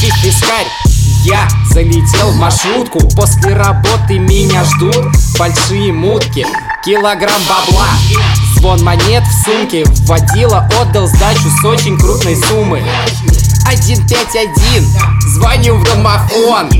Выпив 0.00 0.24
вискарь, 0.24 0.66
я 1.24 1.46
залетел 1.74 2.30
в 2.30 2.36
маршрутку. 2.36 3.00
После 3.14 3.54
работы 3.54 4.18
меня 4.18 4.64
ждут 4.64 4.96
большие 5.38 5.92
мутки. 5.92 6.46
Килограмм 6.82 7.42
бабла. 7.42 7.86
Звон 8.56 8.82
монет 8.82 9.22
в 9.24 9.44
сумке. 9.44 9.84
Водила 10.06 10.66
отдал 10.80 11.06
сдачу 11.06 11.50
с 11.50 11.64
очень 11.66 11.98
крупной 11.98 12.34
суммы. 12.36 12.82
151 13.60 14.88
Звоню 15.34 15.76
в 15.76 15.84
домофон. 15.84 16.70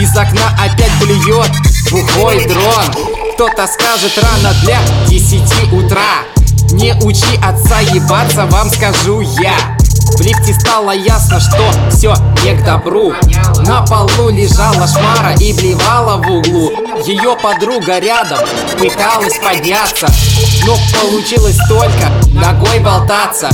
Из 0.00 0.16
окна 0.16 0.48
опять 0.58 0.92
блюет 1.02 1.50
бухой 1.90 2.46
дрон. 2.46 2.86
Кто-то 3.34 3.66
скажет 3.66 4.18
рано 4.22 4.54
для 4.62 4.78
10 5.06 5.70
утра. 5.74 6.22
Не 6.72 6.94
учи 7.02 7.36
отца 7.42 7.80
ебаться, 7.80 8.46
вам 8.46 8.70
скажу 8.70 9.20
я 9.20 9.76
в 10.20 10.22
лифте 10.22 10.52
стало 10.52 10.90
ясно, 10.90 11.40
что 11.40 11.56
все 11.90 12.14
не 12.44 12.54
к 12.54 12.62
добру. 12.64 13.14
На 13.66 13.82
полу 13.86 14.28
лежала 14.28 14.86
шмара 14.86 15.34
и 15.38 15.54
блевала 15.54 16.18
в 16.18 16.30
углу. 16.30 16.70
Ее 17.06 17.36
подруга 17.42 17.98
рядом 17.98 18.38
пыталась 18.78 19.38
подняться 19.38 20.08
Но 20.66 20.76
получилось 21.00 21.56
только 21.68 22.10
ногой 22.34 22.80
болтаться. 22.80 23.48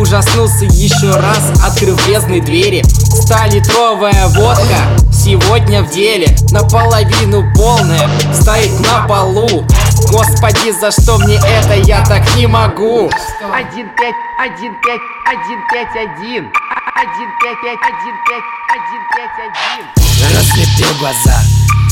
Ужаснулся 0.00 0.64
еще 0.64 1.12
раз, 1.14 1.52
открыв 1.64 2.04
бездны 2.08 2.40
двери. 2.40 2.82
Столитровая 2.84 4.26
водка 4.28 4.78
сегодня 5.12 5.84
в 5.84 5.90
деле. 5.92 6.34
Наполовину 6.50 7.44
полная, 7.54 8.10
стоит 8.34 8.80
на 8.80 9.06
полу 9.06 9.64
Господи, 10.10 10.72
за 10.72 10.90
что 10.90 11.18
мне 11.18 11.36
это, 11.36 11.74
я 11.74 12.04
так 12.04 12.34
не 12.34 12.48
могу. 12.48 13.08
Один 13.54 13.88
пять, 13.90 14.14
один 14.40 14.74
пять, 14.82 15.00
один 15.24 15.60
пять, 15.70 15.90
один. 15.94 16.50
Один 16.96 17.30
пять, 17.40 17.60
пять, 17.62 17.78
один 17.86 18.16
пять, 18.26 18.46
один 18.74 19.02
пять, 19.14 19.36
один. 19.46 20.36
Разлепил 20.36 20.98
глаза, 20.98 21.40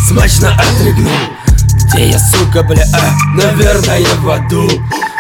смачно 0.09 0.53
отрыгнул. 0.55 1.13
Где 1.93 2.09
я, 2.09 2.19
сука, 2.19 2.65
бля, 2.65 2.85
а, 2.93 3.37
наверное, 3.37 4.05
в 4.17 4.29
аду. 4.29 4.69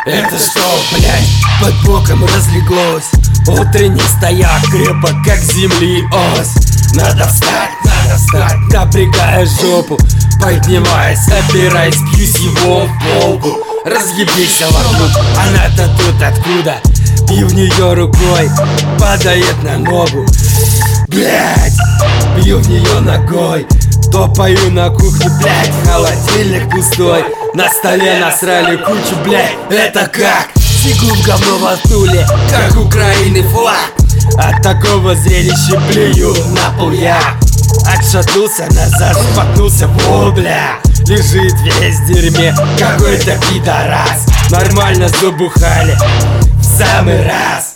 Это 0.04 0.36
что, 0.36 0.60
блядь, 0.92 1.28
под 1.60 1.74
боком 1.84 2.24
разлеглось. 2.24 3.12
Утренний 3.46 4.02
стояк 4.18 4.60
крепок, 4.72 5.14
как 5.24 5.38
земли 5.38 6.04
ось. 6.12 6.94
Надо 6.94 7.28
встать, 7.28 7.70
надо 7.84 8.16
встать, 8.16 8.58
напрягая 8.72 9.46
жопу 9.46 9.96
Поднимаясь, 10.40 11.26
опираясь, 11.28 11.96
бьюсь 12.12 12.38
его 12.38 12.86
в 12.86 13.20
полку 13.20 13.58
Разъебись 13.84 14.60
вокруг, 14.60 15.10
она-то 15.36 15.88
тут 15.98 16.22
откуда? 16.22 16.76
Бью 17.28 17.46
в 17.46 17.54
нее 17.54 17.94
рукой, 17.94 18.50
падает 18.98 19.62
на 19.62 19.78
ногу. 19.78 20.26
Блять, 21.08 21.76
бью 22.36 22.58
в 22.58 22.68
нее 22.68 23.00
ногой 23.00 23.66
Топаю 24.10 24.72
на 24.72 24.88
кухне, 24.88 25.28
блять, 25.38 25.70
холодильник 25.84 26.70
пустой. 26.70 27.24
На 27.54 27.68
столе 27.68 28.18
насрали 28.18 28.76
кучу, 28.76 29.16
блять, 29.24 29.52
это 29.70 30.06
как? 30.06 30.48
Сигу 30.56 31.14
в 31.14 31.26
говно 31.26 31.58
воткнули, 31.58 32.26
как 32.50 32.80
Украины 32.80 33.42
флаг. 33.50 33.92
От 34.38 34.62
такого 34.62 35.14
зрелища 35.14 35.80
плюю 35.90 36.34
на 36.52 36.78
пол 36.78 36.90
Отшатнулся 37.94 38.66
назад, 38.72 39.16
споткнулся, 39.32 39.86
во, 39.88 40.30
бля. 40.30 40.78
Лежит 41.06 41.54
весь 41.60 41.98
в 42.00 42.06
дерьме, 42.06 42.54
какой-то 42.78 43.38
пидорас. 43.48 44.26
Нормально 44.50 45.08
забухали 45.08 45.96
в 46.60 46.64
самый 46.64 47.22
раз 47.22 47.67